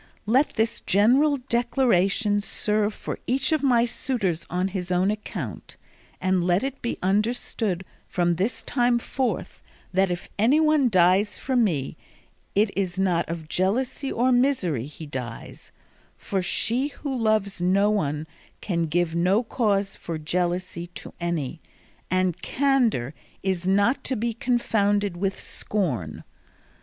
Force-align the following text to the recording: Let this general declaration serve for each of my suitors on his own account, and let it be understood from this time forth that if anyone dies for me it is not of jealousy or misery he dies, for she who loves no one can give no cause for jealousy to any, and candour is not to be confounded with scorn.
Let 0.25 0.55
this 0.55 0.81
general 0.81 1.37
declaration 1.37 2.41
serve 2.41 2.91
for 2.91 3.19
each 3.27 3.51
of 3.51 3.61
my 3.61 3.85
suitors 3.85 4.47
on 4.49 4.69
his 4.69 4.91
own 4.91 5.11
account, 5.11 5.77
and 6.19 6.43
let 6.43 6.63
it 6.63 6.81
be 6.81 6.97
understood 7.03 7.85
from 8.07 8.33
this 8.37 8.63
time 8.63 8.97
forth 8.97 9.61
that 9.93 10.09
if 10.09 10.27
anyone 10.39 10.89
dies 10.89 11.37
for 11.37 11.55
me 11.55 11.97
it 12.55 12.71
is 12.75 12.97
not 12.97 13.29
of 13.29 13.47
jealousy 13.47 14.11
or 14.11 14.31
misery 14.31 14.87
he 14.87 15.05
dies, 15.05 15.71
for 16.17 16.41
she 16.41 16.87
who 16.87 17.15
loves 17.15 17.61
no 17.61 17.91
one 17.91 18.25
can 18.59 18.87
give 18.87 19.13
no 19.13 19.43
cause 19.43 19.95
for 19.95 20.17
jealousy 20.17 20.87
to 20.95 21.13
any, 21.21 21.61
and 22.09 22.41
candour 22.41 23.13
is 23.43 23.67
not 23.67 24.03
to 24.05 24.15
be 24.15 24.33
confounded 24.33 25.15
with 25.15 25.39
scorn. 25.39 26.23